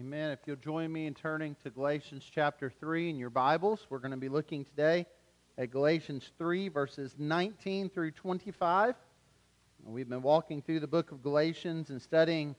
[0.00, 0.32] Amen.
[0.32, 4.10] If you'll join me in turning to Galatians chapter 3 in your Bibles, we're going
[4.10, 5.06] to be looking today
[5.56, 8.96] at Galatians 3, verses 19 through 25.
[9.84, 12.56] We've been walking through the book of Galatians and studying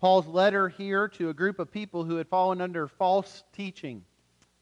[0.00, 4.04] Paul's letter here to a group of people who had fallen under false teaching.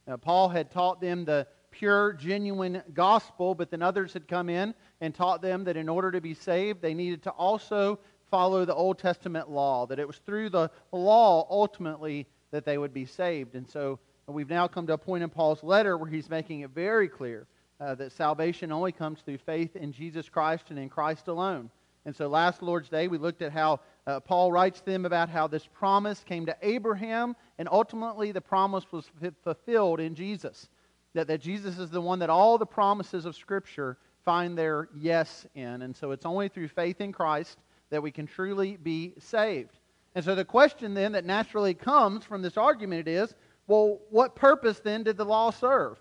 [0.06, 4.72] Now, Paul had taught them the pure, genuine gospel, but then others had come in
[5.00, 7.98] and taught them that in order to be saved, they needed to also
[8.34, 12.92] follow the Old Testament law, that it was through the law ultimately that they would
[12.92, 13.54] be saved.
[13.54, 16.70] And so we've now come to a point in Paul's letter where he's making it
[16.70, 17.46] very clear
[17.78, 21.70] uh, that salvation only comes through faith in Jesus Christ and in Christ alone.
[22.06, 25.28] And so last Lord's Day, we looked at how uh, Paul writes to them about
[25.28, 30.68] how this promise came to Abraham, and ultimately the promise was f- fulfilled in Jesus.
[31.14, 35.46] That, that Jesus is the one that all the promises of Scripture find their yes
[35.54, 35.82] in.
[35.82, 37.58] And so it's only through faith in Christ
[37.94, 39.78] that we can truly be saved.
[40.16, 43.34] And so the question then that naturally comes from this argument is
[43.68, 45.96] well, what purpose then did the law serve?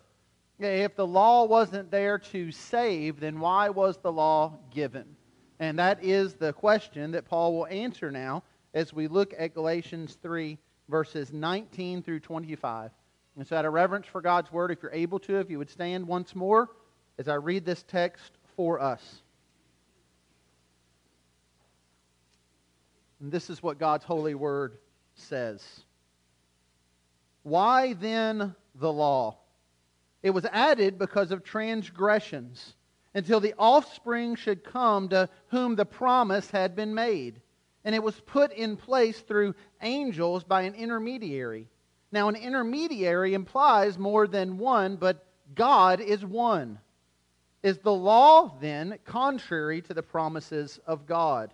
[0.59, 5.15] If the law wasn't there to save, then why was the law given?
[5.59, 10.17] And that is the question that Paul will answer now as we look at Galatians
[10.21, 10.57] 3,
[10.89, 12.91] verses 19 through 25.
[13.37, 15.69] And so, out of reverence for God's word, if you're able to, if you would
[15.69, 16.69] stand once more
[17.17, 19.22] as I read this text for us.
[23.23, 24.79] And this is what God's holy word
[25.15, 25.63] says.
[27.43, 29.37] Why then the law?
[30.21, 32.75] It was added because of transgressions,
[33.13, 37.39] until the offspring should come to whom the promise had been made.
[37.85, 41.69] And it was put in place through angels by an intermediary.
[42.11, 46.77] Now, an intermediary implies more than one, but God is one.
[47.61, 51.53] Is the law then contrary to the promises of God?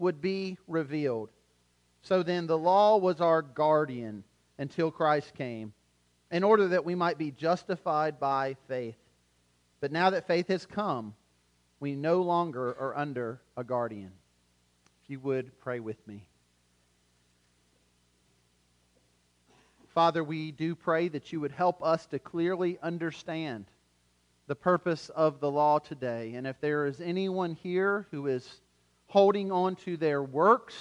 [0.00, 1.30] would be revealed.
[2.02, 4.24] So then, the law was our guardian
[4.58, 5.72] until Christ came,
[6.30, 8.96] in order that we might be justified by faith.
[9.80, 11.14] But now that faith has come,
[11.78, 14.12] we no longer are under a guardian.
[15.02, 16.26] If you would pray with me.
[19.94, 23.64] Father, we do pray that you would help us to clearly understand
[24.46, 26.34] the purpose of the law today.
[26.34, 28.60] And if there is anyone here who is
[29.10, 30.76] holding on to their works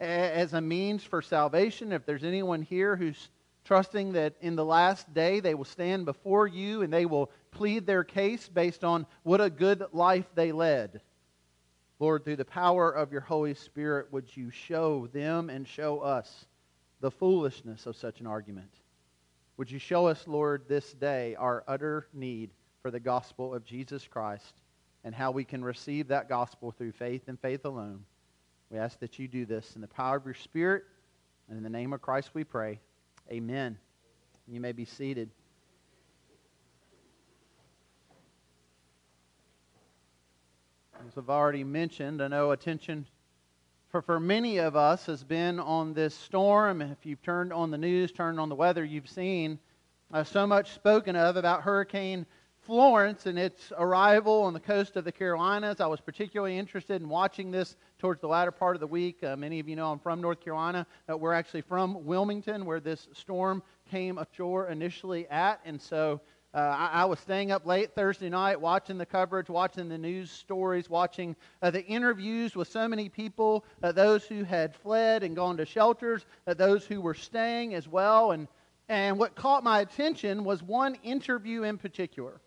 [0.00, 3.28] as a means for salvation, if there's anyone here who's
[3.64, 7.86] trusting that in the last day they will stand before you and they will plead
[7.86, 11.00] their case based on what a good life they led.
[12.00, 16.46] Lord, through the power of your Holy Spirit, would you show them and show us
[17.00, 18.72] the foolishness of such an argument?
[19.58, 22.50] Would you show us, Lord, this day our utter need
[22.82, 24.54] for the gospel of Jesus Christ
[25.04, 28.04] and how we can receive that gospel through faith and faith alone?
[28.70, 30.84] We ask that you do this in the power of your Spirit
[31.48, 32.80] and in the name of Christ we pray.
[33.30, 33.78] Amen.
[34.48, 35.30] You may be seated.
[41.06, 43.06] As I've already mentioned, I know attention
[43.90, 46.82] for, for many of us has been on this storm.
[46.82, 49.58] If you've turned on the news, turned on the weather, you've seen
[50.12, 52.26] uh, so much spoken of about Hurricane
[52.64, 55.80] Florence and its arrival on the coast of the Carolinas.
[55.80, 59.22] I was particularly interested in watching this towards the latter part of the week.
[59.22, 60.86] Uh, many of you know I'm from North Carolina.
[61.10, 65.60] Uh, we're actually from Wilmington, where this storm came ashore initially at.
[65.66, 66.22] And so
[66.54, 70.30] uh, I, I, was staying up late Thursday night watching the coverage, watching the news
[70.30, 75.36] stories, watching uh, the interviews with so many people, uh, those who had fled and
[75.36, 78.30] gone to shelters, uh, those who were staying as well.
[78.30, 78.48] And,
[78.88, 82.40] and what caught my attention was one interview in particular.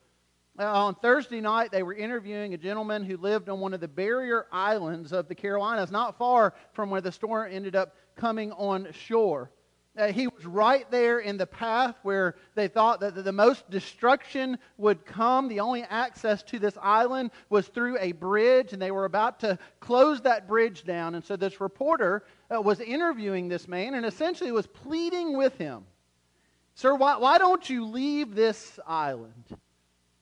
[0.57, 4.47] On Thursday night, they were interviewing a gentleman who lived on one of the barrier
[4.51, 9.51] islands of the Carolinas, not far from where the storm ended up coming on shore.
[9.95, 14.57] Uh, he was right there in the path where they thought that the most destruction
[14.77, 15.47] would come.
[15.47, 19.57] The only access to this island was through a bridge, and they were about to
[19.79, 21.15] close that bridge down.
[21.15, 25.85] And so this reporter uh, was interviewing this man and essentially was pleading with him
[26.77, 29.57] Sir, why, why don't you leave this island?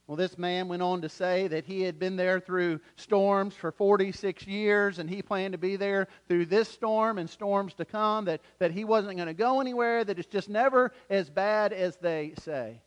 [0.08, 3.72] Well, this man went on to say that he had been there through storms for
[3.72, 8.26] 46 years and he planned to be there through this storm and storms to come,
[8.26, 11.96] that, that he wasn't going to go anywhere, that it's just never as bad as
[11.98, 12.80] they say.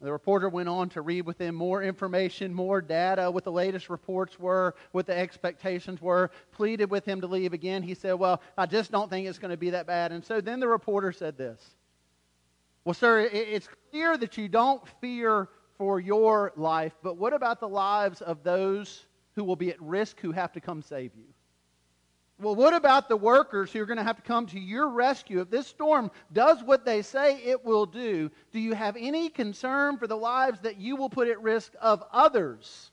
[0.00, 3.90] The reporter went on to read with him more information, more data, what the latest
[3.90, 7.82] reports were, what the expectations were, pleaded with him to leave again.
[7.82, 10.10] He said, Well, I just don't think it's going to be that bad.
[10.10, 11.74] And so then the reporter said this
[12.86, 15.48] Well, sir, it's clear that you don't fear
[15.80, 20.20] for your life, but what about the lives of those who will be at risk
[20.20, 21.24] who have to come save you?
[22.38, 25.40] Well, what about the workers who are going to have to come to your rescue?
[25.40, 29.96] If this storm does what they say it will do, do you have any concern
[29.96, 32.90] for the lives that you will put at risk of others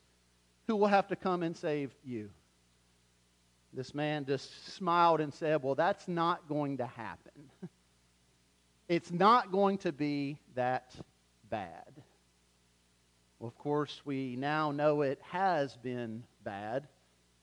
[0.66, 2.30] who will have to come and save you?
[3.74, 7.50] This man just smiled and said, Well, that's not going to happen.
[8.88, 10.94] It's not going to be that
[11.50, 11.97] bad.
[13.38, 16.88] Well, of course, we now know it has been bad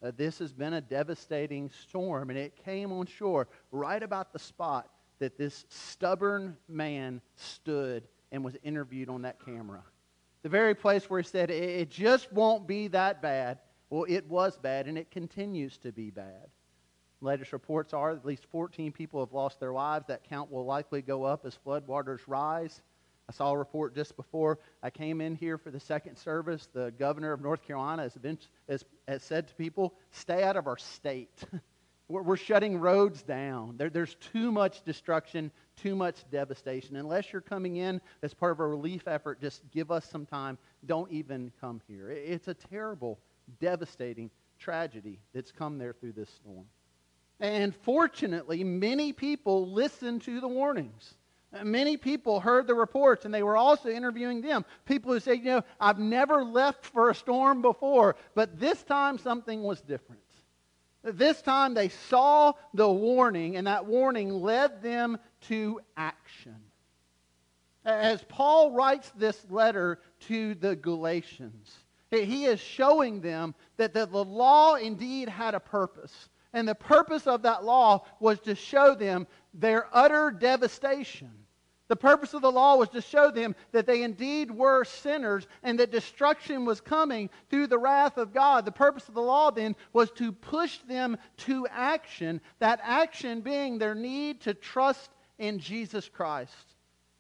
[0.06, 4.40] uh, this has been a devastating storm, and it came on shore right about the
[4.40, 9.82] spot that this stubborn man stood and was interviewed on that camera.
[10.44, 13.60] The very place where he said, It just won't be that bad.
[13.90, 16.50] Well, it was bad, and it continues to be bad.
[17.22, 20.06] Latest reports are at least 14 people have lost their lives.
[20.08, 22.82] That count will likely go up as floodwaters rise.
[23.28, 26.68] I saw a report just before I came in here for the second service.
[26.74, 28.38] The governor of North Carolina has, been,
[28.70, 31.44] has, has said to people, stay out of our state.
[32.08, 33.78] we're, we're, shutting roads down.
[33.78, 36.98] There, there's too much destruction, too much devastation.
[36.98, 40.60] Unless you're coming in as part of a relief effort, just give us some time.
[40.86, 42.12] Don't even come here.
[42.12, 43.20] It's a terrible,
[43.60, 44.30] devastating
[44.60, 46.66] tragedy that's come there through this storm.
[47.40, 51.16] And fortunately, many people listen to the warnings.
[51.64, 54.66] Many people heard the reports and they were also interviewing them.
[54.86, 59.18] People who said, you know, I've never left for a storm before, but this time
[59.18, 60.22] something was different.
[61.04, 66.56] This time they saw the warning, and that warning led them to action.
[67.86, 71.72] As Paul writes this letter to the Galatians,
[72.10, 76.30] he is showing them that the law indeed had a purpose.
[76.54, 79.28] And the purpose of that law was to show them
[79.60, 81.32] their utter devastation
[81.88, 85.80] the purpose of the law was to show them that they indeed were sinners and
[85.80, 88.66] that destruction was coming through the wrath of God.
[88.66, 93.78] The purpose of the law then was to push them to action, that action being
[93.78, 96.76] their need to trust in Jesus Christ,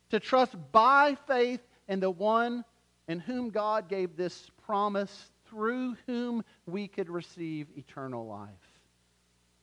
[0.09, 2.65] to trust by faith in the one
[3.07, 8.49] in whom God gave this promise, through whom we could receive eternal life.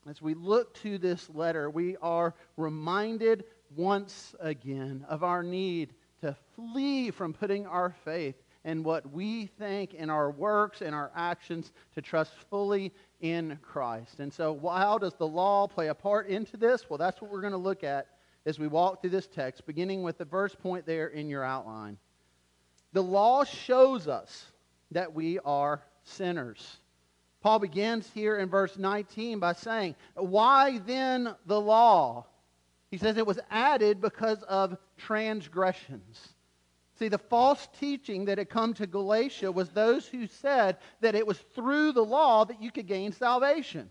[0.08, 3.44] As we look to this letter, we are reminded
[3.76, 8.34] once again of our need to flee from putting our faith
[8.64, 14.20] in what we think in our works and our actions to trust fully in Christ.
[14.20, 16.88] And so, how does the law play a part into this?
[16.88, 18.08] Well, that's what we're going to look at
[18.44, 21.96] as we walk through this text, beginning with the verse point there in your outline.
[22.92, 24.46] The law shows us
[24.90, 26.78] that we are sinners.
[27.42, 32.26] Paul begins here in verse 19 by saying, Why then the law?
[32.90, 36.34] He says it was added because of transgressions.
[36.98, 41.26] See, the false teaching that had come to Galatia was those who said that it
[41.26, 43.90] was through the law that you could gain salvation.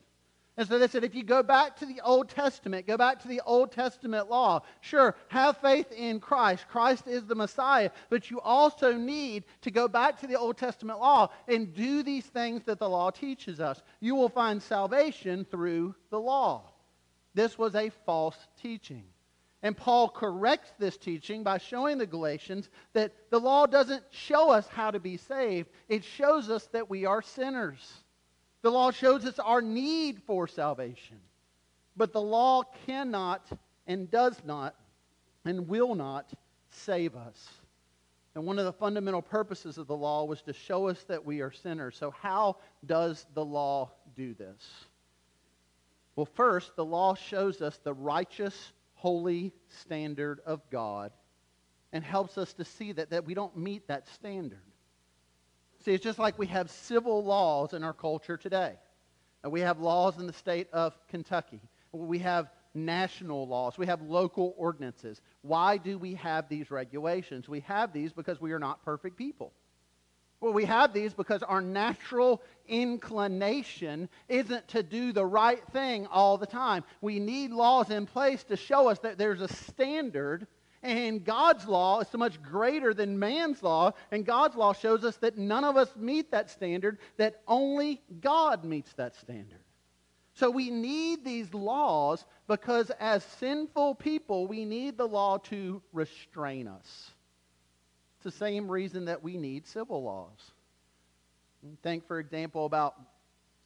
[0.61, 3.27] And so they said, if you go back to the Old Testament, go back to
[3.27, 6.67] the Old Testament law, sure, have faith in Christ.
[6.69, 7.89] Christ is the Messiah.
[8.11, 12.27] But you also need to go back to the Old Testament law and do these
[12.27, 13.81] things that the law teaches us.
[14.01, 16.69] You will find salvation through the law.
[17.33, 19.05] This was a false teaching.
[19.63, 24.67] And Paul corrects this teaching by showing the Galatians that the law doesn't show us
[24.67, 28.00] how to be saved, it shows us that we are sinners.
[28.61, 31.17] The law shows us our need for salvation.
[31.97, 33.45] But the law cannot
[33.87, 34.75] and does not
[35.45, 36.31] and will not
[36.69, 37.49] save us.
[38.35, 41.41] And one of the fundamental purposes of the law was to show us that we
[41.41, 41.97] are sinners.
[41.97, 44.87] So, how does the law do this?
[46.15, 51.11] Well, first, the law shows us the righteous, holy standard of God
[51.91, 54.59] and helps us to see that, that we don't meet that standard.
[55.83, 58.73] See, it's just like we have civil laws in our culture today.
[59.43, 61.59] And we have laws in the state of Kentucky.
[61.91, 63.77] We have national laws.
[63.77, 65.21] We have local ordinances.
[65.41, 67.49] Why do we have these regulations?
[67.49, 69.51] We have these because we are not perfect people.
[70.39, 76.37] Well, we have these because our natural inclination isn't to do the right thing all
[76.37, 76.83] the time.
[76.99, 80.47] We need laws in place to show us that there's a standard
[80.83, 85.15] And God's law is so much greater than man's law, and God's law shows us
[85.17, 89.59] that none of us meet that standard, that only God meets that standard.
[90.33, 96.67] So we need these laws because as sinful people, we need the law to restrain
[96.67, 97.11] us.
[98.15, 100.51] It's the same reason that we need civil laws.
[101.83, 102.95] Think, for example, about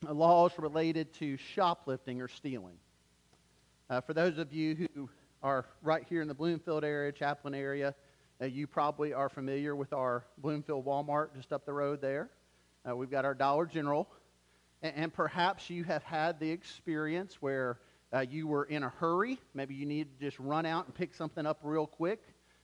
[0.01, 2.77] laws related to shoplifting or stealing.
[3.89, 5.10] Uh, for those of you who
[5.46, 7.94] are right here in the Bloomfield area, Chaplin area,
[8.42, 12.32] uh, you probably are familiar with our Bloomfield Walmart just up the road there.
[12.84, 14.10] Uh, we've got our Dollar General.
[14.82, 17.78] And, and, perhaps you have had the experience where
[18.12, 19.40] uh, you were in a hurry.
[19.54, 22.24] Maybe you need to just run out and pick something up real quick.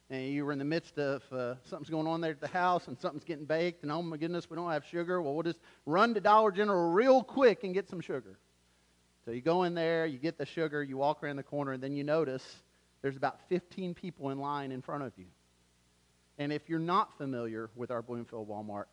[0.10, 2.88] And you were in the midst of uh, something's going on there at the house
[2.88, 3.84] and something's getting baked.
[3.84, 5.22] And oh my goodness, we don't have sugar.
[5.22, 8.40] Well, we'll just run to Dollar General real quick and get some sugar.
[9.24, 11.84] So you go in there, you get the sugar, you walk around the corner, and
[11.84, 12.44] then you notice
[13.02, 15.26] there's about 15 people in line in front of you.
[16.38, 18.86] And if you're not familiar with our Bloomfield Walmart,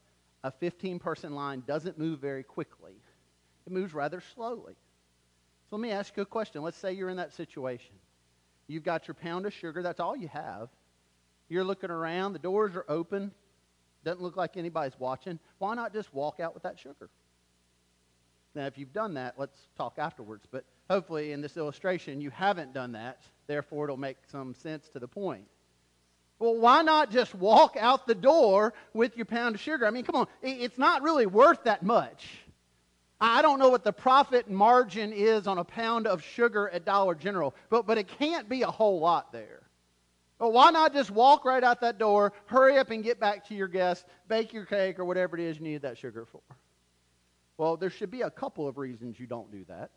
[0.45, 2.93] a 15 person line doesn't move very quickly,
[3.67, 4.75] it moves rather slowly.
[5.69, 6.63] So let me ask you a question.
[6.63, 7.95] Let's say you're in that situation.
[8.67, 10.69] You've got your pound of sugar, that's all you have.
[11.49, 13.33] You're looking around, the doors are open,
[14.05, 15.39] doesn't look like anybody's watching.
[15.59, 17.09] Why not just walk out with that sugar?
[18.55, 20.47] Now, if you've done that, let's talk afterwards.
[20.51, 23.23] But hopefully, in this illustration, you haven't done that.
[23.49, 25.47] Therefore, it'll make some sense to the point.
[26.39, 29.87] Well, why not just walk out the door with your pound of sugar?
[29.87, 32.29] I mean, come on, it's not really worth that much.
[33.21, 37.17] I don't know what the profit margin is on a pound of sugar at Dollar
[37.17, 39.63] General, but, but it can't be a whole lot there.
[40.39, 43.55] Well, why not just walk right out that door, hurry up and get back to
[43.55, 46.43] your guests, bake your cake or whatever it is you need that sugar for?
[47.57, 49.91] Well, there should be a couple of reasons you don't do that.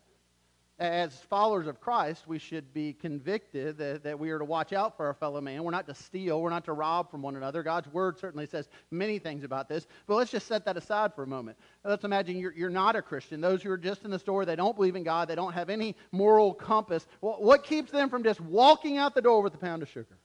[0.82, 4.96] As followers of Christ, we should be convicted that, that we are to watch out
[4.96, 5.62] for our fellow man.
[5.62, 6.42] We're not to steal.
[6.42, 7.62] We're not to rob from one another.
[7.62, 9.86] God's word certainly says many things about this.
[10.08, 11.56] But let's just set that aside for a moment.
[11.84, 13.40] Let's imagine you're, you're not a Christian.
[13.40, 15.70] Those who are just in the store, they don't believe in God, they don't have
[15.70, 17.06] any moral compass.
[17.20, 20.18] Well, what keeps them from just walking out the door with a pound of sugar?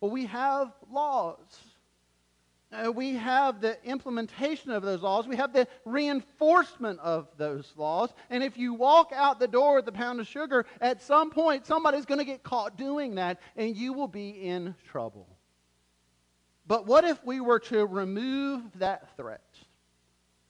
[0.00, 1.60] Well, we have laws.
[2.74, 5.28] Uh, we have the implementation of those laws.
[5.28, 8.12] We have the reinforcement of those laws.
[8.30, 11.66] And if you walk out the door with a pound of sugar, at some point
[11.66, 15.28] somebody's going to get caught doing that, and you will be in trouble.
[16.66, 19.42] But what if we were to remove that threat?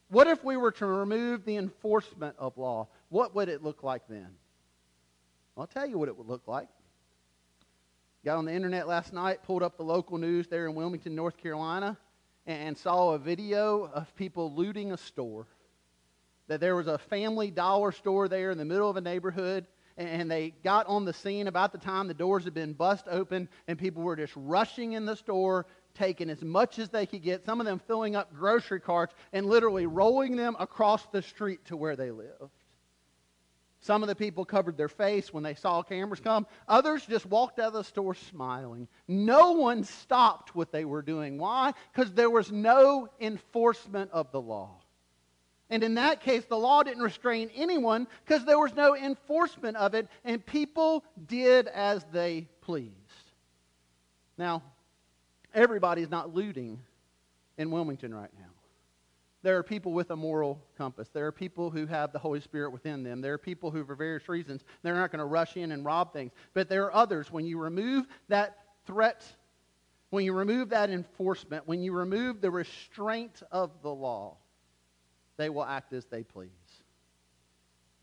[0.07, 2.87] What if we were to remove the enforcement of law?
[3.09, 4.29] What would it look like then?
[5.57, 6.69] I'll tell you what it would look like.
[8.23, 11.37] Got on the internet last night, pulled up the local news there in Wilmington, North
[11.37, 11.97] Carolina,
[12.45, 15.47] and saw a video of people looting a store.
[16.47, 19.65] That there was a family dollar store there in the middle of a neighborhood,
[19.97, 23.49] and they got on the scene about the time the doors had been bust open,
[23.67, 27.45] and people were just rushing in the store, taking as much as they could get,
[27.45, 31.77] some of them filling up grocery carts and literally rolling them across the street to
[31.77, 32.51] where they lived.
[33.85, 36.47] Some of the people covered their face when they saw cameras come.
[36.67, 38.87] Others just walked out of the store smiling.
[39.07, 41.37] No one stopped what they were doing.
[41.37, 41.71] Why?
[41.93, 44.71] Because there was no enforcement of the law.
[45.69, 49.93] And in that case, the law didn't restrain anyone because there was no enforcement of
[49.93, 52.91] it, and people did as they pleased.
[54.35, 54.63] Now,
[55.53, 56.79] everybody's not looting
[57.59, 58.54] in Wilmington right now.
[59.45, 61.07] There are people with a moral compass.
[61.09, 63.21] There are people who have the Holy Spirit within them.
[63.21, 66.13] There are people who, for various reasons, they're not going to rush in and rob
[66.13, 66.31] things.
[66.55, 67.31] But there are others.
[67.31, 69.23] When you remove that threat,
[70.09, 74.37] when you remove that enforcement, when you remove the restraint of the law,
[75.37, 76.49] they will act as they please.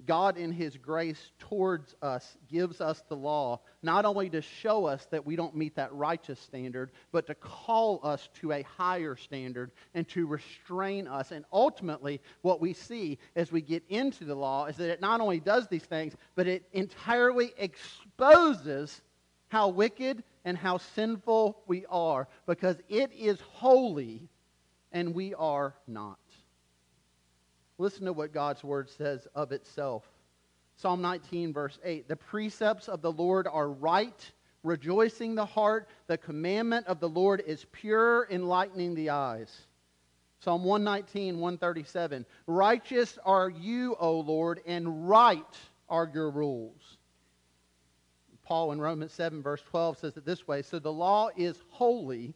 [0.06, 5.06] God, in His grace towards us, gives us the law not only to show us
[5.10, 9.72] that we don't meet that righteous standard, but to call us to a higher standard
[9.94, 11.30] and to restrain us.
[11.30, 15.20] And ultimately, what we see as we get into the law is that it not
[15.20, 19.02] only does these things, but it entirely exposes
[19.48, 24.28] how wicked and how sinful we are because it is holy
[24.92, 26.18] and we are not.
[27.82, 30.04] Listen to what God's word says of itself.
[30.76, 34.30] Psalm 19, verse 8 The precepts of the Lord are right,
[34.62, 35.88] rejoicing the heart.
[36.06, 39.62] The commandment of the Lord is pure, enlightening the eyes.
[40.38, 45.58] Psalm 119, 137 Righteous are you, O Lord, and right
[45.88, 46.98] are your rules.
[48.44, 52.32] Paul in Romans 7, verse 12 says it this way So the law is holy,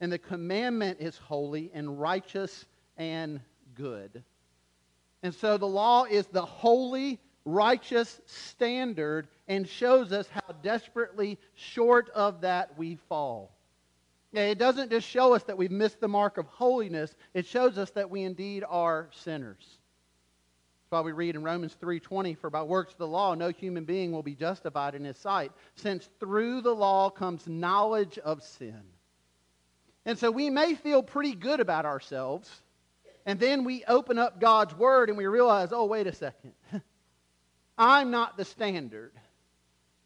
[0.00, 2.64] and the commandment is holy, and righteous
[2.96, 3.40] and
[3.76, 4.24] good.
[5.22, 12.10] And so the law is the holy, righteous standard and shows us how desperately short
[12.10, 13.54] of that we fall.
[14.32, 17.90] It doesn't just show us that we've missed the mark of holiness, it shows us
[17.90, 19.78] that we indeed are sinners.
[20.90, 23.84] That's why we read in Romans 3:20 for by works of the law no human
[23.84, 28.82] being will be justified in his sight, since through the law comes knowledge of sin.
[30.04, 32.62] And so we may feel pretty good about ourselves,
[33.26, 36.52] and then we open up God's word and we realize, "Oh, wait a second.
[37.78, 39.12] I'm not the standard."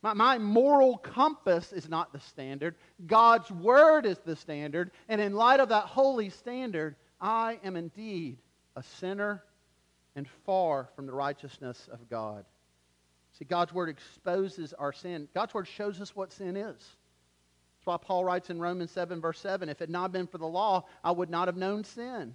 [0.04, 2.74] My, my moral compass is not the standard.
[3.06, 4.90] God's word is the standard.
[5.08, 8.36] And in light of that holy standard, I am indeed
[8.76, 9.42] a sinner
[10.14, 12.44] and far from the righteousness of God.
[13.38, 15.26] See, God's word exposes our sin.
[15.32, 16.76] God's word shows us what sin is.
[16.76, 20.36] That's why Paul writes in Romans 7, verse 7 If it had not been for
[20.38, 22.34] the law, I would not have known sin.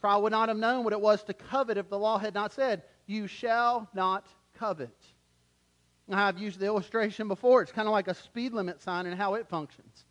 [0.00, 2.34] For I would not have known what it was to covet if the law had
[2.34, 4.96] not said, You shall not covet.
[6.10, 7.62] I've used the illustration before.
[7.62, 10.04] It's kind of like a speed limit sign and how it functions.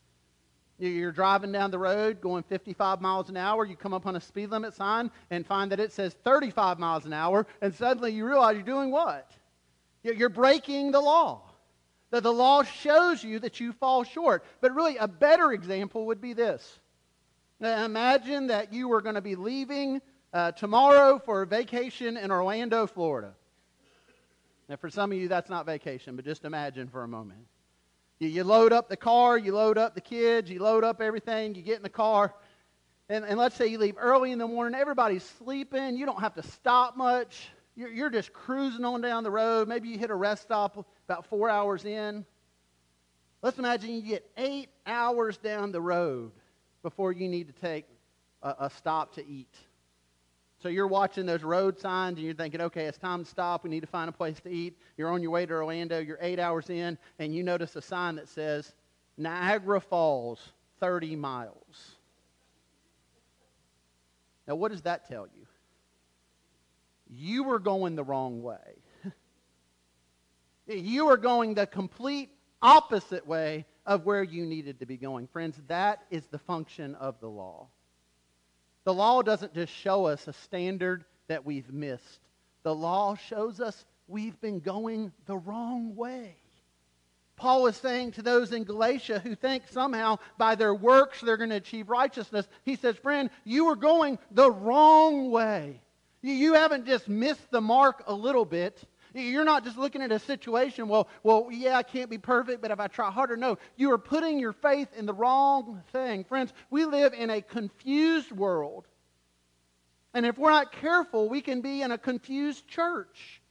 [0.80, 3.66] You're driving down the road going 55 miles an hour.
[3.66, 7.06] You come up on a speed limit sign and find that it says 35 miles
[7.06, 9.32] an hour, and suddenly you realize you're doing what?
[10.04, 11.42] You're breaking the law.
[12.12, 14.46] That the law shows you that you fall short.
[14.62, 16.80] But really, a better example would be this.
[17.60, 22.86] Imagine that you were going to be leaving uh, tomorrow for a vacation in Orlando,
[22.86, 23.34] Florida.
[24.70, 27.40] Now, for some of you, that's not vacation, but just imagine for a moment.
[28.20, 31.56] You, you load up the car, you load up the kids, you load up everything,
[31.56, 32.34] you get in the car,
[33.10, 36.36] and, and let's say you leave early in the morning, everybody's sleeping, you don't have
[36.36, 37.50] to stop much.
[37.76, 39.68] You're, you're just cruising on down the road.
[39.68, 42.26] Maybe you hit a rest stop about four hours in.
[43.42, 46.32] Let's imagine you get eight hours down the road
[46.84, 47.86] before you need to take
[48.42, 49.54] a, a stop to eat.
[50.60, 53.64] So you're watching those road signs and you're thinking, okay, it's time to stop.
[53.64, 54.78] We need to find a place to eat.
[54.98, 56.00] You're on your way to Orlando.
[56.00, 58.74] You're eight hours in, and you notice a sign that says
[59.18, 60.40] Niagara Falls,
[60.80, 61.96] 30 miles.
[64.48, 65.46] Now, what does that tell you?
[67.10, 68.82] You were going the wrong way.
[70.68, 72.30] you were going the complete
[72.62, 75.26] opposite way of where you needed to be going.
[75.28, 77.68] Friends, that is the function of the law.
[78.84, 82.20] The law doesn't just show us a standard that we've missed,
[82.64, 86.36] the law shows us we've been going the wrong way.
[87.38, 91.52] Paul is saying to those in Galatia who think somehow by their works they're going
[91.52, 95.82] to achieve righteousness, he says, Friend, you are going the wrong way.
[96.22, 98.82] You haven't just missed the mark a little bit.
[99.18, 102.72] You're not just looking at a situation, well, well, yeah, I can't be perfect, but
[102.72, 103.58] if I try harder, no.
[103.76, 106.24] You are putting your faith in the wrong thing.
[106.24, 108.88] Friends, we live in a confused world.
[110.14, 113.42] And if we're not careful, we can be in a confused church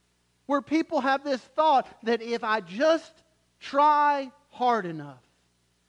[0.47, 3.11] where people have this thought that if I just
[3.59, 5.23] try hard enough,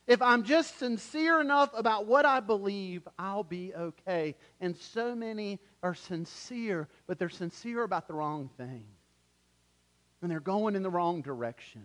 [0.07, 4.35] if I'm just sincere enough about what I believe, I'll be okay.
[4.61, 8.85] And so many are sincere, but they're sincere about the wrong thing
[10.23, 11.85] and they're going in the wrong direction.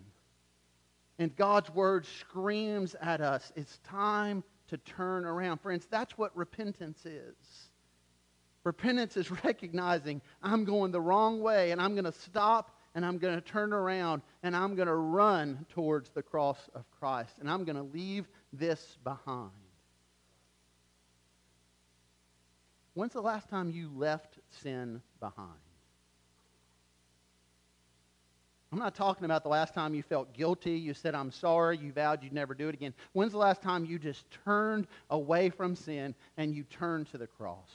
[1.19, 5.59] And God's word screams at us it's time to turn around.
[5.59, 7.35] Friends, that's what repentance is.
[8.63, 13.17] Repentance is recognizing I'm going the wrong way and I'm going to stop and I'm
[13.17, 17.49] going to turn around and I'm going to run towards the cross of Christ and
[17.49, 19.51] I'm going to leave this behind.
[22.93, 25.49] When's the last time you left sin behind?
[28.73, 31.91] I'm not talking about the last time you felt guilty, you said, I'm sorry, you
[31.91, 32.95] vowed you'd never do it again.
[33.11, 37.27] When's the last time you just turned away from sin and you turned to the
[37.27, 37.69] cross?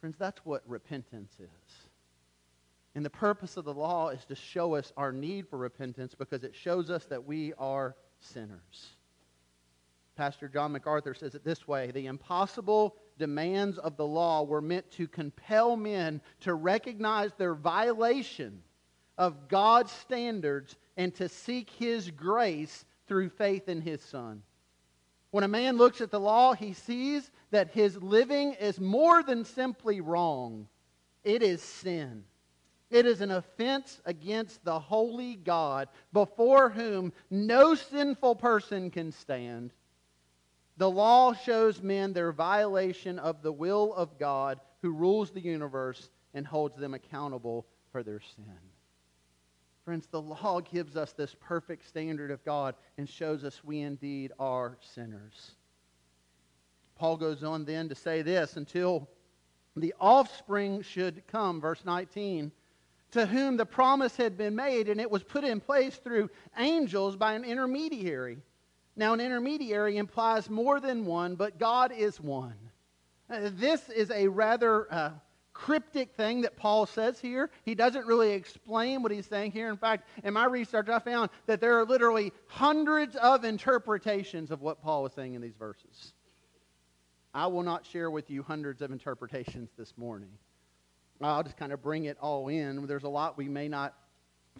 [0.00, 1.74] Friends, that's what repentance is.
[2.94, 6.44] And the purpose of the law is to show us our need for repentance because
[6.44, 8.86] it shows us that we are sinners.
[10.16, 14.90] Pastor John MacArthur says it this way The impossible demands of the law were meant
[14.92, 18.62] to compel men to recognize their violation
[19.18, 24.42] of God's standards and to seek His grace through faith in His Son.
[25.32, 29.46] When a man looks at the law, he sees that his living is more than
[29.46, 30.68] simply wrong,
[31.24, 32.24] it is sin.
[32.90, 39.72] It is an offense against the holy God before whom no sinful person can stand.
[40.76, 46.10] The law shows men their violation of the will of God who rules the universe
[46.34, 48.71] and holds them accountable for their sin.
[49.84, 54.32] Friends, the law gives us this perfect standard of God and shows us we indeed
[54.38, 55.52] are sinners.
[56.94, 59.08] Paul goes on then to say this until
[59.74, 62.52] the offspring should come, verse 19.
[63.12, 67.14] to whom the promise had been made, and it was put in place through angels
[67.14, 68.38] by an intermediary.
[68.96, 72.56] Now, an intermediary implies more than one, but God is one.
[73.30, 75.10] Uh, this is a rather uh,
[75.52, 77.50] cryptic thing that Paul says here.
[77.64, 79.68] He doesn't really explain what he's saying here.
[79.70, 84.62] In fact, in my research, I found that there are literally hundreds of interpretations of
[84.62, 86.14] what Paul was saying in these verses.
[87.34, 90.30] I will not share with you hundreds of interpretations this morning.
[91.20, 92.84] I'll just kind of bring it all in.
[92.86, 93.94] There's a lot we may not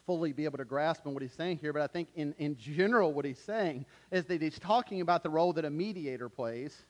[0.07, 2.57] fully be able to grasp on what he's saying here, but I think in, in
[2.57, 6.85] general, what he's saying is that he's talking about the role that a mediator plays.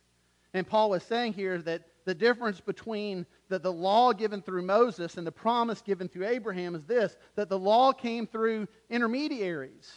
[0.55, 5.17] And Paul is saying here that the difference between the, the law given through Moses
[5.17, 9.93] and the promise given through Abraham is this that the law came through intermediaries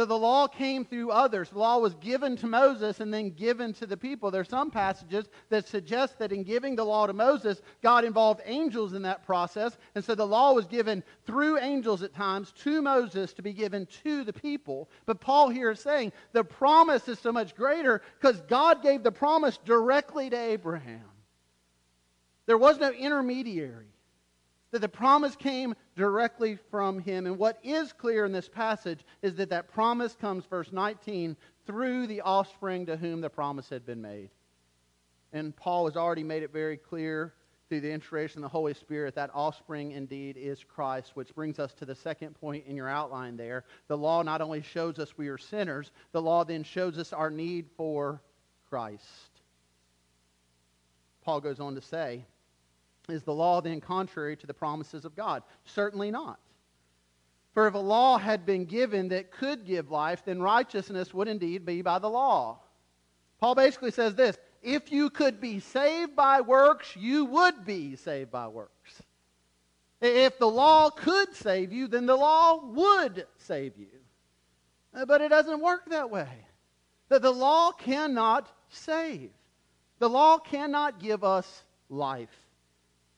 [0.00, 1.50] that the law came through others.
[1.50, 4.30] The law was given to Moses and then given to the people.
[4.30, 8.40] There are some passages that suggest that in giving the law to Moses, God involved
[8.46, 9.76] angels in that process.
[9.94, 13.86] And so the law was given through angels at times to Moses to be given
[14.04, 14.88] to the people.
[15.04, 19.12] But Paul here is saying the promise is so much greater because God gave the
[19.12, 21.09] promise directly to Abraham.
[22.50, 23.86] There was no intermediary
[24.72, 27.26] that the promise came directly from him.
[27.26, 32.08] And what is clear in this passage is that that promise comes, verse 19, through
[32.08, 34.30] the offspring to whom the promise had been made.
[35.32, 37.34] And Paul has already made it very clear
[37.68, 41.72] through the inspiration of the Holy Spirit that offspring indeed is Christ, which brings us
[41.74, 43.64] to the second point in your outline there.
[43.86, 47.30] The law not only shows us we are sinners, the law then shows us our
[47.30, 48.20] need for
[48.68, 49.04] Christ.
[51.22, 52.24] Paul goes on to say,
[53.08, 55.42] is the law then contrary to the promises of God?
[55.64, 56.38] Certainly not.
[57.52, 61.66] For if a law had been given that could give life, then righteousness would indeed
[61.66, 62.60] be by the law.
[63.40, 68.30] Paul basically says this if you could be saved by works, you would be saved
[68.30, 69.02] by works.
[70.00, 73.88] If the law could save you, then the law would save you.
[75.06, 76.28] But it doesn't work that way.
[77.08, 79.30] That the law cannot save.
[79.98, 82.34] The law cannot give us life.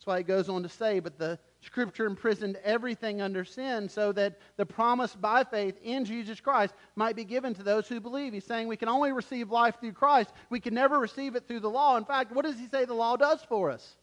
[0.03, 4.11] That's why he goes on to say, but the scripture imprisoned everything under sin so
[4.11, 8.33] that the promise by faith in Jesus Christ might be given to those who believe.
[8.33, 10.33] He's saying we can only receive life through Christ.
[10.51, 11.97] We can never receive it through the law.
[11.97, 13.95] In fact, what does he say the law does for us?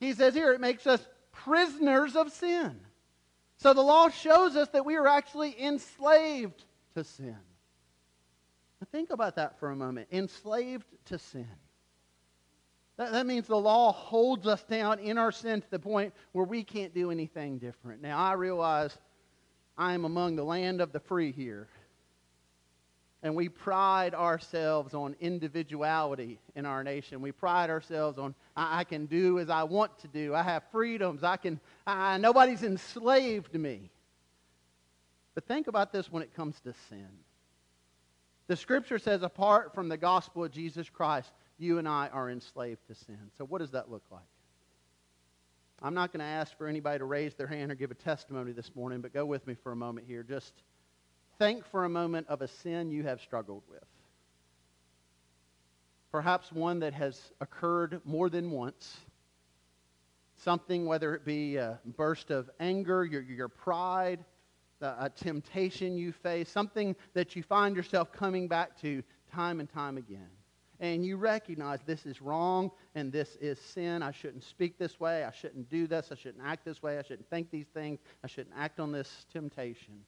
[0.00, 2.80] He says here it makes us prisoners of sin.
[3.58, 6.64] So the law shows us that we are actually enslaved
[6.94, 7.36] to sin.
[8.80, 10.08] Now think about that for a moment.
[10.10, 11.50] Enslaved to sin.
[12.98, 16.44] That, that means the law holds us down in our sin to the point where
[16.44, 18.02] we can't do anything different.
[18.02, 18.98] Now, I realize
[19.78, 21.68] I am among the land of the free here.
[23.22, 27.20] And we pride ourselves on individuality in our nation.
[27.20, 30.34] We pride ourselves on I, I can do as I want to do.
[30.34, 31.24] I have freedoms.
[31.24, 31.58] I can.
[31.84, 33.90] I, nobody's enslaved me.
[35.34, 37.08] But think about this when it comes to sin.
[38.46, 42.86] The Scripture says, apart from the gospel of Jesus Christ, you and I are enslaved
[42.86, 43.30] to sin.
[43.36, 44.22] So, what does that look like?
[45.80, 48.52] I'm not going to ask for anybody to raise their hand or give a testimony
[48.52, 50.22] this morning, but go with me for a moment here.
[50.22, 50.52] Just
[51.38, 53.84] think for a moment of a sin you have struggled with.
[56.10, 58.96] Perhaps one that has occurred more than once.
[60.36, 64.24] Something, whether it be a burst of anger, your, your pride,
[64.80, 69.96] a temptation you face, something that you find yourself coming back to time and time
[69.96, 70.28] again
[70.80, 74.02] and you recognize this is wrong and this is sin.
[74.02, 75.24] I shouldn't speak this way.
[75.24, 76.08] I shouldn't do this.
[76.12, 76.98] I shouldn't act this way.
[76.98, 77.98] I shouldn't think these things.
[78.22, 80.04] I shouldn't act on this temptation.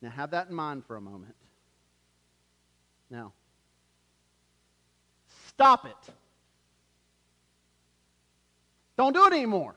[0.00, 1.34] Now, have that in mind for a moment.
[3.10, 3.32] Now,
[5.48, 6.14] stop it.
[8.96, 9.74] Don't do it anymore.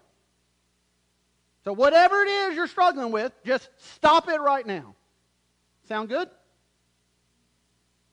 [1.65, 4.95] So, whatever it is you're struggling with, just stop it right now.
[5.87, 6.29] Sound good?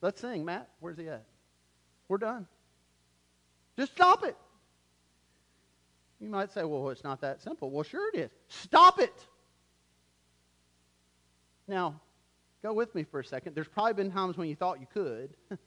[0.01, 0.45] Let's sing.
[0.45, 1.25] Matt, where's he at?
[2.07, 2.47] We're done.
[3.77, 4.35] Just stop it.
[6.19, 7.71] You might say, well, it's not that simple.
[7.71, 8.31] Well, sure it is.
[8.47, 9.13] Stop it.
[11.67, 11.99] Now,
[12.61, 13.55] go with me for a second.
[13.55, 15.31] There's probably been times when you thought you could.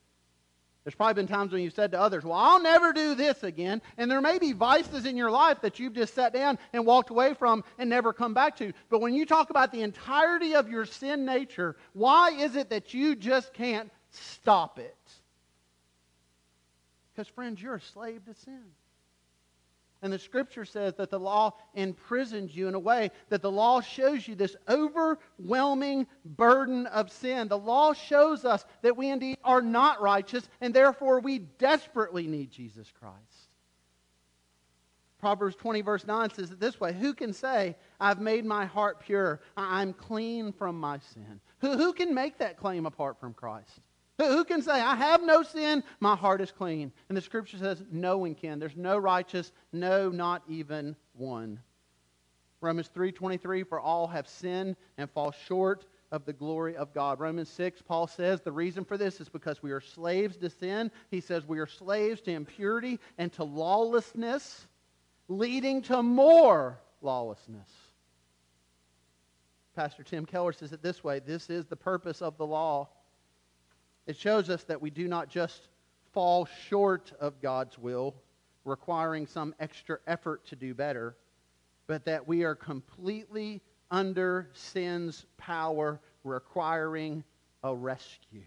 [0.85, 3.81] There's probably been times when you've said to others, Well, I'll never do this again.
[3.97, 7.09] And there may be vices in your life that you've just sat down and walked
[7.09, 8.71] away from and never come back to.
[8.89, 12.93] But when you talk about the entirety of your sin nature, why is it that
[12.93, 14.97] you just can't Stop it.
[17.13, 18.63] Because, friends, you're a slave to sin.
[20.01, 23.81] And the scripture says that the law imprisons you in a way that the law
[23.81, 27.47] shows you this overwhelming burden of sin.
[27.47, 32.51] The law shows us that we indeed are not righteous, and therefore we desperately need
[32.51, 33.15] Jesus Christ.
[35.17, 38.99] Proverbs 20, verse 9 says it this way Who can say, I've made my heart
[38.99, 39.41] pure?
[39.57, 41.39] I'm clean from my sin?
[41.61, 43.81] Who, who can make that claim apart from Christ?
[44.17, 46.91] Who, can say, I have no sin, my heart is clean?
[47.09, 48.59] And the scripture says, No one can.
[48.59, 51.59] There's no righteous, no, not even one.
[52.61, 57.19] Romans 3:23 for all have sinned and fall short of the glory of God.
[57.19, 60.89] Romans 6 Paul says the reason for this is because we are slaves to sin.
[61.11, 64.67] He says we are slaves to impurity and to lawlessness
[65.27, 67.69] leading to more lawlessness.
[69.75, 72.89] Pastor Tim Keller says it this way this is the purpose of the law.
[74.07, 75.69] It shows us that we do not just
[76.13, 78.15] fall short of God's will,
[78.63, 81.15] requiring some extra effort to do better,
[81.87, 87.23] but that we are completely under sin's power, requiring
[87.63, 88.41] a rescue.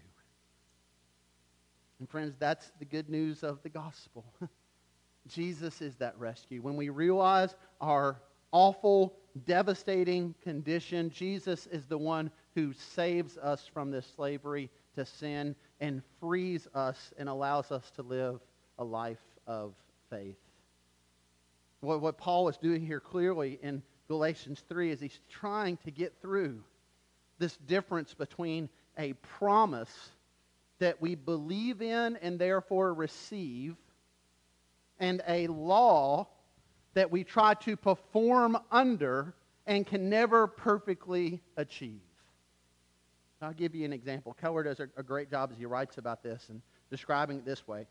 [1.99, 4.25] And, friends, that's the good news of the gospel.
[5.27, 6.61] Jesus is that rescue.
[6.61, 13.91] When we realize our awful, devastating condition, Jesus is the one who saves us from
[13.91, 18.39] this slavery to sin and frees us and allows us to live
[18.77, 19.73] a life of
[20.09, 20.37] faith.
[21.81, 26.13] What, what Paul is doing here clearly in Galatians 3 is he's trying to get
[26.21, 26.63] through
[27.37, 30.09] this difference between a promise
[30.79, 33.75] that we believe in and therefore receive
[34.99, 36.27] and a law
[36.93, 39.33] that we try to perform under
[39.65, 42.01] and can never perfectly achieve.
[43.41, 44.35] I'll give you an example.
[44.39, 47.67] Keller does a, a great job as he writes about this and describing it this
[47.67, 47.87] way.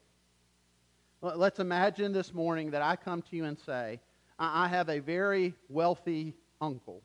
[1.20, 4.00] Let's imagine this morning that I come to you and say,
[4.38, 7.02] I have a very wealthy uncle.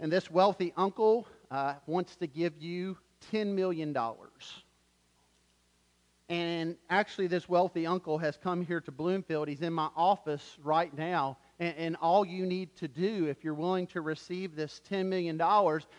[0.00, 2.96] And this wealthy uncle uh, wants to give you
[3.32, 3.96] $10 million.
[6.28, 9.48] And actually, this wealthy uncle has come here to Bloomfield.
[9.48, 11.36] He's in my office right now.
[11.60, 15.38] And, and, all you need to do, if you're willing to receive this $10 million,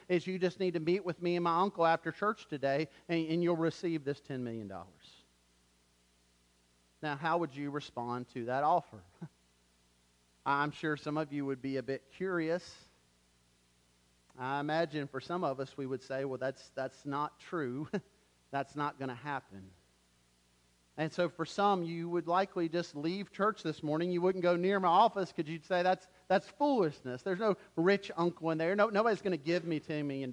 [0.09, 3.27] is you just need to meet with me and my uncle after church today, and,
[3.29, 4.71] and you'll receive this $10 million.
[7.03, 9.03] Now, how would you respond to that offer?
[10.45, 12.67] I'm sure some of you would be a bit curious.
[14.39, 17.87] I imagine for some of us, we would say, well, that's, that's not true.
[18.51, 19.61] that's not going to happen.
[21.01, 24.11] And so for some, you would likely just leave church this morning.
[24.11, 27.23] You wouldn't go near my office because you'd say, that's, that's foolishness.
[27.23, 28.75] There's no rich uncle in there.
[28.75, 30.31] No, nobody's going to give me $10 million.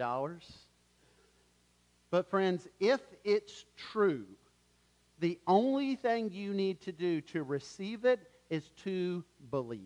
[2.11, 4.26] But, friends, if it's true,
[5.20, 9.81] the only thing you need to do to receive it is to believe.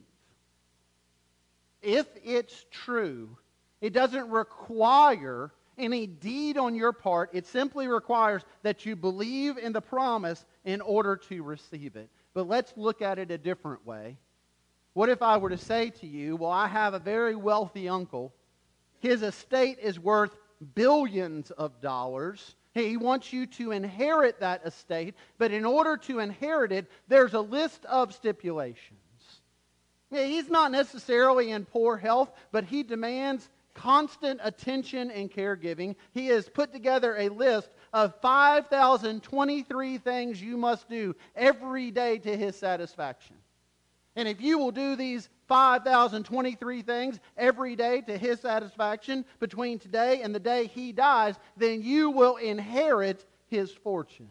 [1.81, 3.37] If it's true,
[3.81, 7.31] it doesn't require any deed on your part.
[7.33, 12.09] It simply requires that you believe in the promise in order to receive it.
[12.35, 14.19] But let's look at it a different way.
[14.95, 18.33] What if I were to say to you, Well, I have a very wealthy uncle.
[19.01, 20.37] His estate is worth
[20.75, 22.55] billions of dollars.
[22.73, 27.41] He wants you to inherit that estate, but in order to inherit it, there's a
[27.41, 28.99] list of stipulations.
[30.11, 35.97] He's not necessarily in poor health, but he demands constant attention and caregiving.
[36.13, 42.37] He has put together a list of 5,023 things you must do every day to
[42.37, 43.37] his satisfaction.
[44.15, 50.23] And if you will do these 5,023 things every day to his satisfaction between today
[50.23, 54.29] and the day he dies, then you will inherit his fortune.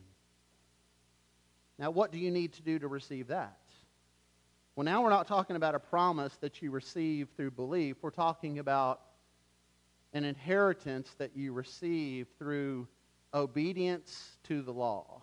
[1.80, 3.58] Now, what do you need to do to receive that?
[4.76, 7.98] Well, now we're not talking about a promise that you receive through belief.
[8.02, 9.02] We're talking about
[10.14, 12.88] an inheritance that you receive through
[13.34, 15.22] obedience to the law,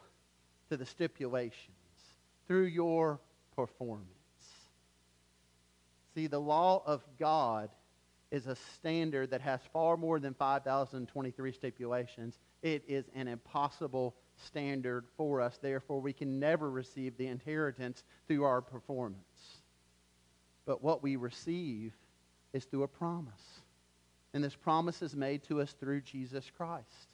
[0.71, 1.77] to the stipulations,
[2.47, 3.21] through your
[3.55, 4.09] performance.
[6.15, 7.71] See, the law of God
[8.31, 12.39] is a standard that has far more than 5,023 stipulations.
[12.63, 15.59] It is an impossible standard for us.
[15.61, 19.23] Therefore, we can never receive the inheritance through our performance.
[20.67, 21.95] But what we receive
[22.53, 23.58] is through a promise.
[24.35, 27.09] And this promise is made to us through Jesus Christ.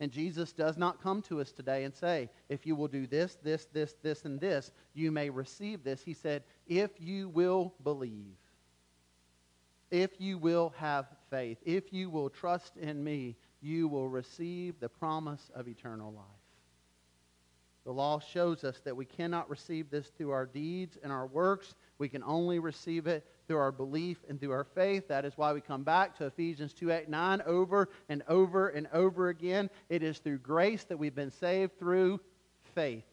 [0.00, 3.36] And Jesus does not come to us today and say, if you will do this,
[3.42, 6.02] this, this, this, and this, you may receive this.
[6.02, 8.36] He said, if you will believe,
[9.90, 14.88] if you will have faith, if you will trust in me, you will receive the
[14.88, 16.24] promise of eternal life.
[17.84, 21.74] The law shows us that we cannot receive this through our deeds and our works.
[21.98, 25.08] We can only receive it through our belief and through our faith.
[25.08, 28.86] That is why we come back to Ephesians 2 8 9 over and over and
[28.92, 29.68] over again.
[29.88, 32.20] It is through grace that we've been saved through
[32.74, 33.04] faith.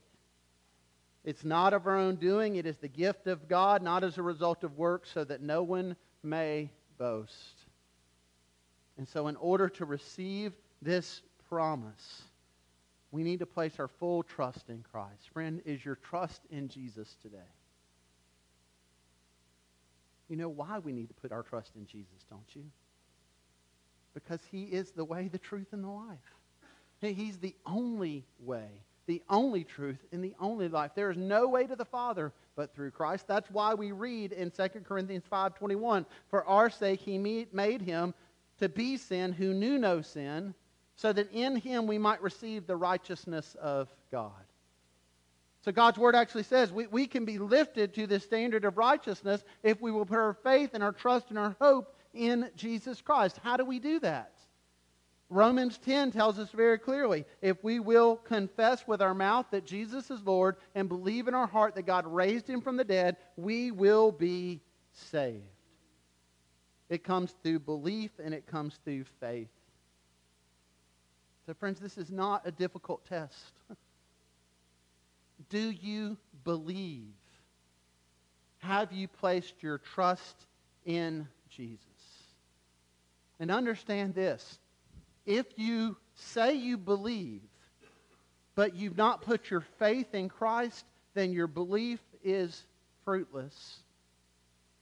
[1.24, 2.56] It's not of our own doing.
[2.56, 5.64] It is the gift of God, not as a result of works, so that no
[5.64, 6.70] one may
[7.00, 7.56] boast.
[8.98, 12.22] And so, in order to receive this promise,
[13.12, 15.30] we need to place our full trust in Christ.
[15.34, 17.38] Friend, is your trust in Jesus today?
[20.30, 22.64] You know why we need to put our trust in Jesus, don't you?
[24.14, 26.18] Because he is the way, the truth, and the life.
[27.02, 30.92] He's the only way the only truth and the only life.
[30.96, 33.28] There is no way to the Father but through Christ.
[33.28, 38.14] That's why we read in 2 Corinthians 5:21, "For our sake he made him
[38.58, 40.56] to be sin who knew no sin,
[40.96, 44.45] so that in him we might receive the righteousness of God."
[45.66, 49.44] So God's word actually says we, we can be lifted to the standard of righteousness
[49.64, 53.40] if we will put our faith and our trust and our hope in Jesus Christ.
[53.44, 54.36] How do we do that?
[55.28, 60.12] Romans 10 tells us very clearly if we will confess with our mouth that Jesus
[60.12, 63.72] is Lord and believe in our heart that God raised him from the dead, we
[63.72, 65.42] will be saved.
[66.90, 69.50] It comes through belief and it comes through faith.
[71.48, 73.54] So, friends, this is not a difficult test.
[75.56, 77.14] Do you believe?
[78.58, 80.36] Have you placed your trust
[80.84, 81.80] in Jesus?
[83.40, 84.60] And understand this
[85.26, 87.40] if you say you believe,
[88.56, 92.66] but you've not put your faith in Christ, then your belief is
[93.06, 93.78] fruitless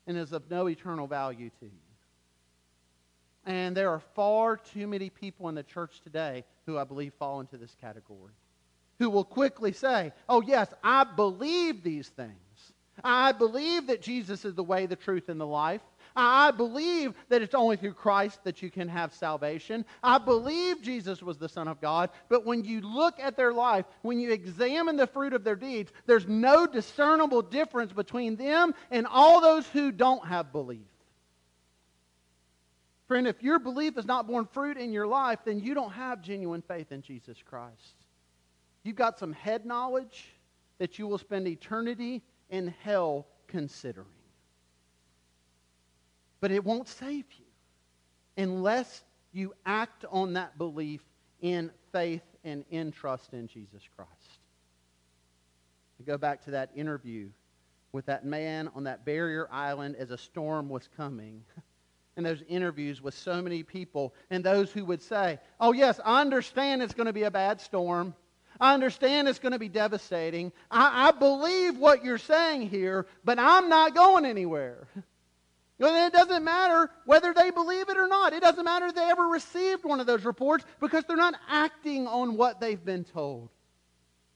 [0.08, 1.72] and is of no eternal value to you.
[3.46, 7.42] And there are far too many people in the church today who I believe fall
[7.42, 8.34] into this category.
[9.00, 12.32] Who will quickly say, Oh, yes, I believe these things.
[13.04, 15.82] I believe that Jesus is the way, the truth, and the life.
[16.16, 19.84] I believe that it's only through Christ that you can have salvation.
[20.04, 22.12] I believe Jesus was the Son of God.
[22.30, 25.92] But when you look at their life, when you examine the fruit of their deeds,
[26.06, 30.82] there's no discernible difference between them and all those who don't have belief.
[33.08, 36.22] Friend, if your belief is not borne fruit in your life, then you don't have
[36.22, 38.03] genuine faith in Jesus Christ.
[38.84, 40.34] You've got some head knowledge
[40.78, 44.08] that you will spend eternity in hell considering
[46.43, 47.46] but it won't save you
[48.36, 51.00] unless you act on that belief
[51.39, 54.39] in faith and in trust in Jesus Christ.
[56.02, 57.30] I go back to that interview
[57.93, 61.46] with that man on that barrier island as a storm was coming.
[62.15, 66.22] And those interviews with so many people, and those who would say, Oh, yes, I
[66.22, 68.13] understand it's going to be a bad storm.
[68.63, 70.54] I understand it's going to be devastating.
[70.71, 74.88] I, I believe what you're saying here, but I'm not going anywhere.
[75.86, 78.32] It doesn't matter whether they believe it or not.
[78.32, 82.08] It doesn't matter if they ever received one of those reports because they're not acting
[82.08, 83.49] on what they've been told.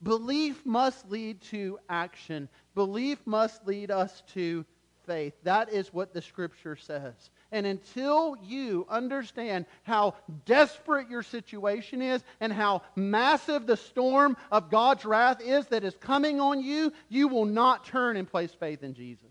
[0.02, 2.50] Belief must lead to action.
[2.74, 4.66] Belief must lead us to
[5.06, 5.32] faith.
[5.44, 7.30] That is what the scripture says.
[7.50, 14.70] And until you understand how desperate your situation is and how massive the storm of
[14.70, 18.82] God's wrath is that is coming on you, you will not turn and place faith
[18.82, 19.24] in Jesus.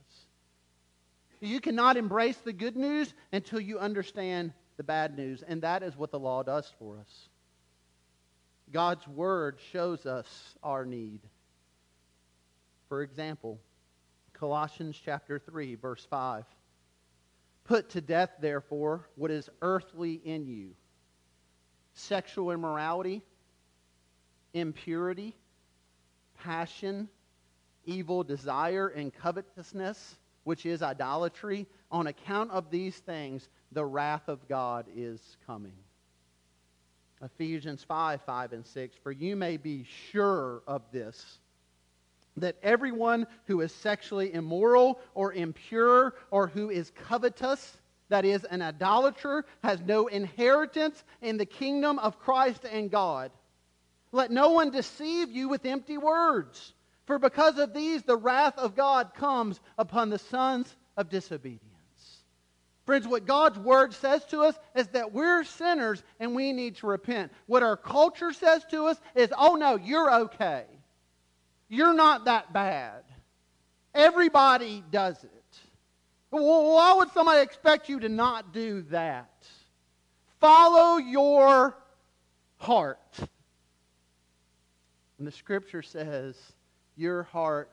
[1.39, 5.95] You cannot embrace the good news until you understand the bad news, and that is
[5.95, 7.29] what the law does for us.
[8.71, 10.27] God's word shows us
[10.63, 11.21] our need.
[12.89, 13.59] For example,
[14.33, 16.45] Colossians chapter 3, verse 5.
[17.67, 20.71] Put to death, therefore, what is earthly in you
[21.93, 23.23] sexual immorality,
[24.53, 25.35] impurity,
[26.39, 27.09] passion,
[27.85, 30.15] evil desire, and covetousness
[30.47, 31.67] which is idolatry.
[31.91, 35.73] On account of these things, the wrath of God is coming.
[37.21, 38.95] Ephesians 5 5 and 6.
[39.03, 41.39] For you may be sure of this,
[42.37, 47.77] that everyone who is sexually immoral or impure or who is covetous,
[48.09, 53.31] that is, an idolater, has no inheritance in the kingdom of Christ and God.
[54.11, 56.73] Let no one deceive you with empty words.
[57.05, 61.61] For because of these, the wrath of God comes upon the sons of disobedience.
[62.85, 66.87] Friends, what God's word says to us is that we're sinners and we need to
[66.87, 67.33] repent.
[67.45, 70.63] What our culture says to us is, oh no, you're okay.
[71.69, 73.03] You're not that bad.
[73.93, 75.31] Everybody does it.
[76.29, 79.47] Why would somebody expect you to not do that?
[80.39, 81.77] Follow your
[82.57, 82.99] heart.
[85.17, 86.35] And the scripture says,
[86.95, 87.71] your heart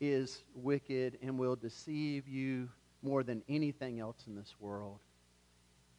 [0.00, 2.68] is wicked and will deceive you
[3.02, 4.98] more than anything else in this world.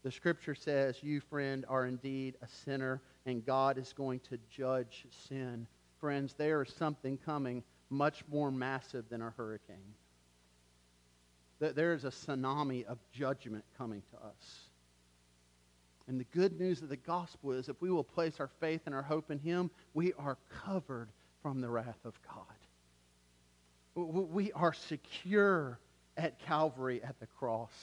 [0.03, 5.05] The scripture says, You, friend, are indeed a sinner, and God is going to judge
[5.28, 5.65] sin.
[6.06, 9.95] Friends, there is something coming much more massive than a hurricane.
[11.58, 14.70] There is a tsunami of judgment coming to us.
[16.08, 18.93] And the good news of the gospel is if we will place our faith and
[18.93, 21.10] our hope in Him, we are covered
[21.41, 24.06] from the wrath of God.
[24.06, 25.80] We are secure
[26.18, 27.74] at Calvary at the cross.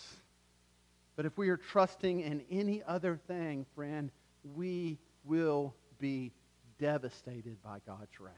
[1.16, 4.12] But if we are trusting in any other thing, friend,
[4.54, 6.30] we will be
[6.82, 8.34] devastated by God's wrath.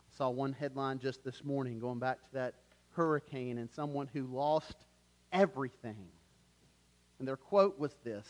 [0.00, 2.54] I saw one headline just this morning going back to that
[2.90, 4.74] hurricane and someone who lost
[5.32, 6.08] everything.
[7.20, 8.26] And their quote was this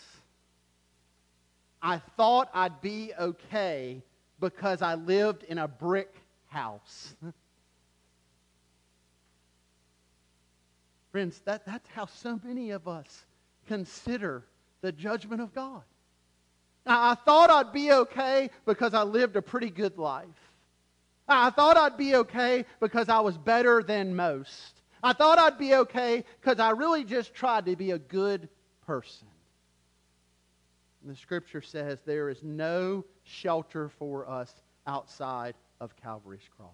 [1.81, 4.03] I thought I'd be okay
[4.39, 6.15] because I lived in a brick
[6.49, 7.15] house.
[11.11, 13.25] Friends, that, that's how so many of us
[13.67, 14.45] consider
[14.83, 15.85] the judgment of God.
[16.89, 20.27] I thought I'd be okay because I lived a pretty good life.
[21.29, 24.81] I thought I'd be okay because I was better than most.
[25.03, 28.49] I thought I'd be okay because I really just tried to be a good
[28.87, 29.29] person.
[31.03, 34.53] And the scripture says there is no shelter for us
[34.87, 36.71] outside of Calvary's cross.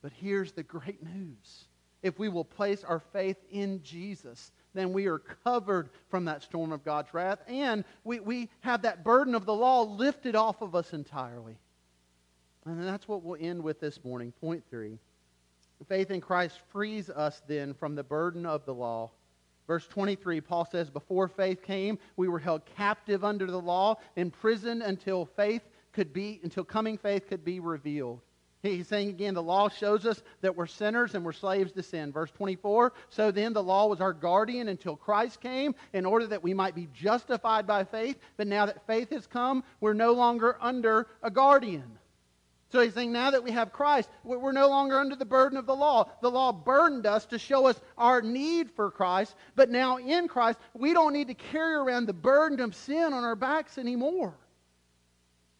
[0.00, 1.64] But here's the great news
[2.02, 6.72] if we will place our faith in Jesus, then we are covered from that storm
[6.72, 10.74] of God's wrath, and we, we have that burden of the law lifted off of
[10.74, 11.58] us entirely.
[12.64, 14.32] And that's what we'll end with this morning.
[14.40, 14.98] Point three.
[15.88, 19.10] Faith in Christ frees us then from the burden of the law.
[19.66, 24.82] Verse 23, Paul says, Before faith came, we were held captive under the law, imprisoned
[24.82, 25.62] until faith
[25.92, 28.20] could be, until coming faith could be revealed.
[28.62, 32.12] He's saying again, the law shows us that we're sinners and we're slaves to sin.
[32.12, 36.44] Verse 24, so then the law was our guardian until Christ came in order that
[36.44, 38.18] we might be justified by faith.
[38.36, 41.98] But now that faith has come, we're no longer under a guardian.
[42.70, 45.66] So he's saying now that we have Christ, we're no longer under the burden of
[45.66, 46.08] the law.
[46.22, 50.60] The law burdened us to show us our need for Christ, but now in Christ,
[50.72, 54.34] we don't need to carry around the burden of sin on our backs anymore.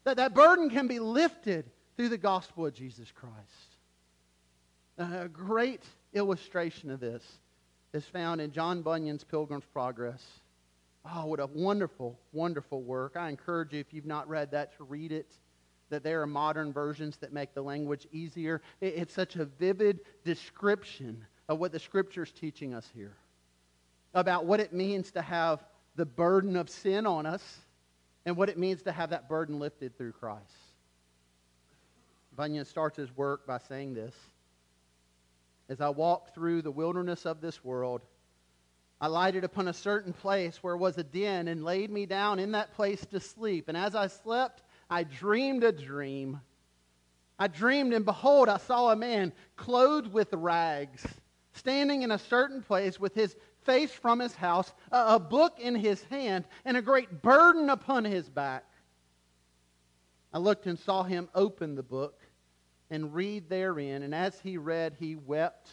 [0.05, 3.77] That that burden can be lifted through the gospel of Jesus Christ.
[4.97, 5.83] A great
[6.13, 7.23] illustration of this
[7.93, 10.23] is found in John Bunyan's Pilgrim's Progress.
[11.05, 13.15] Oh, what a wonderful, wonderful work.
[13.17, 15.31] I encourage you, if you've not read that, to read it.
[15.89, 18.61] That there are modern versions that make the language easier.
[18.81, 23.15] It's such a vivid description of what the Scripture is teaching us here
[24.15, 25.63] about what it means to have
[25.95, 27.59] the burden of sin on us
[28.25, 30.41] and what it means to have that burden lifted through Christ.
[32.35, 34.15] Bunyan starts his work by saying this
[35.69, 38.01] As I walked through the wilderness of this world,
[38.99, 42.53] I lighted upon a certain place where was a den and laid me down in
[42.53, 43.67] that place to sleep.
[43.67, 46.39] And as I slept, I dreamed a dream.
[47.37, 51.05] I dreamed, and behold, I saw a man clothed with rags,
[51.51, 56.03] standing in a certain place with his face from his house, a, book in his
[56.03, 58.65] hand, and a great burden upon his back.
[60.31, 62.22] I looked and saw him open the book
[62.93, 64.03] and read therein.
[64.03, 65.67] And as he read, he wept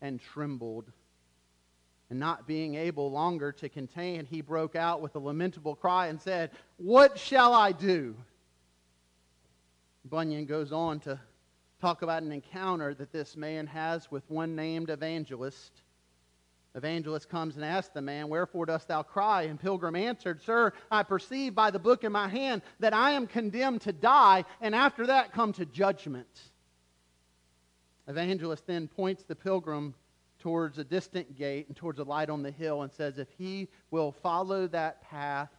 [0.00, 0.90] and trembled.
[2.08, 6.20] And not being able longer to contain, he broke out with a lamentable cry and
[6.20, 8.16] said, What shall I do?
[10.06, 11.20] Bunyan goes on to
[11.78, 15.82] talk about an encounter that this man has with one named evangelist.
[16.74, 19.42] Evangelist comes and asks the man, Wherefore dost thou cry?
[19.42, 23.26] And Pilgrim answered, Sir, I perceive by the book in my hand that I am
[23.26, 26.51] condemned to die, and after that come to judgment.
[28.08, 29.94] Evangelist then points the pilgrim
[30.40, 33.68] towards a distant gate and towards a light on the hill and says, If he
[33.90, 35.50] will follow that path,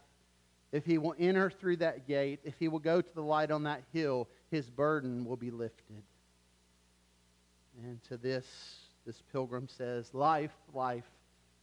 [0.72, 3.62] if he will enter through that gate, if he will go to the light on
[3.62, 6.02] that hill, his burden will be lifted.
[7.82, 8.46] And to this,
[9.06, 11.08] this pilgrim says, Life, life,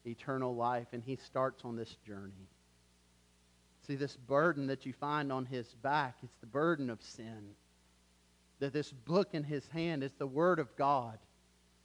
[0.06, 0.88] eternal life.
[0.94, 2.48] And he starts on this journey.
[3.86, 7.56] See, this burden that you find on his back, it's the burden of sin
[8.62, 11.18] that this book in his hand is the Word of God.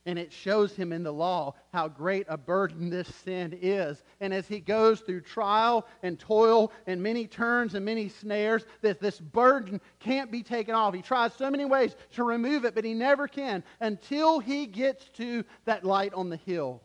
[0.04, 4.04] And it shows him in the law how great a burden this sin is.
[4.20, 9.00] And as he goes through trial and toil and many turns and many snares, that
[9.00, 10.94] this burden can't be taken off.
[10.94, 15.08] He tries so many ways to remove it, but he never can until he gets
[15.14, 16.82] to that light on the hill.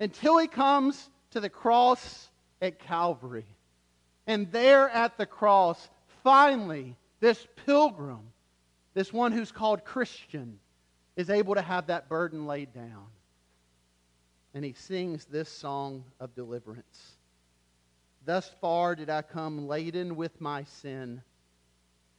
[0.00, 2.30] Until he comes to the cross
[2.62, 3.44] at Calvary.
[4.26, 5.90] And there at the cross,
[6.22, 8.20] finally, this pilgrim
[8.98, 10.58] this one who's called Christian,
[11.14, 13.06] is able to have that burden laid down.
[14.54, 17.12] And he sings this song of deliverance.
[18.24, 21.22] Thus far did I come laden with my sin,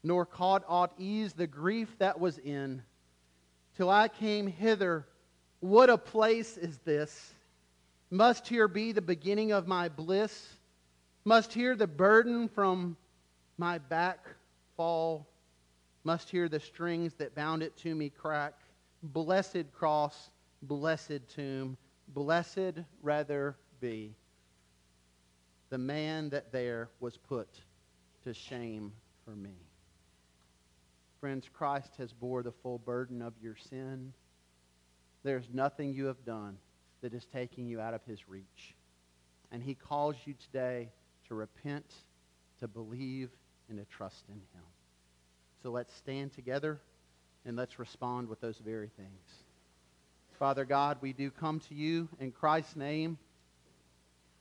[0.04, 2.82] nor caught aught ease the grief that was in.
[3.76, 5.06] Till I came hither,
[5.60, 7.34] what a place is this!
[8.10, 10.48] Must here be the beginning of my bliss?
[11.26, 12.96] Must here the burden from
[13.58, 14.26] my back
[14.78, 15.28] fall?
[16.04, 18.54] Must here the strings that bound it to me crack?
[19.04, 20.30] Blessed cross,
[20.62, 21.78] blessed tomb,
[22.08, 24.16] blessed rather be
[25.70, 27.48] the man that there was put
[28.24, 28.92] to shame
[29.24, 29.56] for me.
[31.20, 34.14] Friends, Christ has bore the full burden of your sin.
[35.24, 36.58] There's nothing you have done
[37.02, 38.76] that is taking you out of his reach.
[39.52, 40.90] And he calls you today
[41.28, 41.94] to repent,
[42.60, 43.30] to believe,
[43.70, 44.66] and to trust in him.
[45.62, 46.80] So let's stand together
[47.46, 49.44] and let's respond with those very things.
[50.38, 53.18] Father God, we do come to you in Christ's name,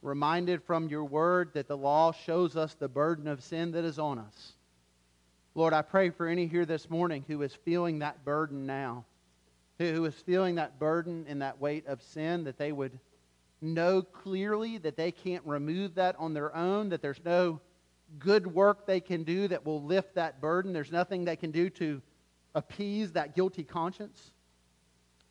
[0.01, 3.99] reminded from your word that the law shows us the burden of sin that is
[3.99, 4.53] on us.
[5.57, 9.05] Lord, I pray for any here this morning who is feeling that burden now,
[9.79, 12.97] who is feeling that burden and that weight of sin, that they would
[13.61, 17.61] know clearly that they can't remove that on their own, that there's no
[18.19, 20.73] good work they can do that will lift that burden.
[20.73, 22.01] There's nothing they can do to
[22.55, 24.33] appease that guilty conscience.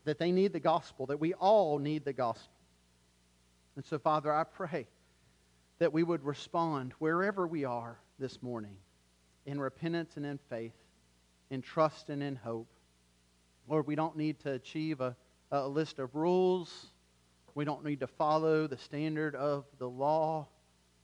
[0.06, 2.54] That they need the gospel, that we all need the gospel.
[3.76, 4.88] And so, Father, I pray
[5.80, 8.78] that we would respond wherever we are this morning
[9.46, 10.74] in repentance and in faith,
[11.50, 12.70] in trust and in hope.
[13.68, 15.16] Lord, we don't need to achieve a,
[15.52, 16.88] a list of rules.
[17.54, 20.48] We don't need to follow the standard of the law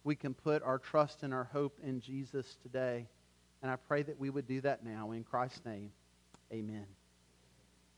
[0.04, 3.08] we can put our trust and our hope in Jesus today.
[3.62, 5.12] And I pray that we would do that now.
[5.12, 5.91] In Christ's name,
[6.51, 6.86] amen.